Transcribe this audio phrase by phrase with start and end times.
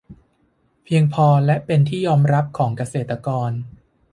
[0.83, 3.51] เพียงพอและเป็นที่ยอมรับของเกษตรกร